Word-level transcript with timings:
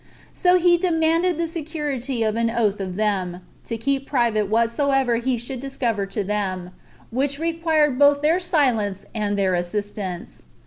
So 0.33 0.57
he 0.57 0.79
demanded 0.79 1.37
the 1.37 1.47
security 1.47 2.23
of 2.23 2.35
an 2.35 2.49
oath 2.49 2.79
of 2.79 2.95
them, 2.95 3.41
to 3.65 3.77
keep 3.77 4.07
private 4.07 4.47
whatsoever 4.49 5.17
he 5.17 5.37
should 5.37 5.59
discover 5.59 6.07
to 6.07 6.23
them, 6.23 6.71
which 7.11 7.37
required 7.37 7.99
both 7.99 8.23
their 8.23 8.39
silence 8.39 9.05
and 9.13 9.37
their 9.37 9.53
assistance. 9.53 10.41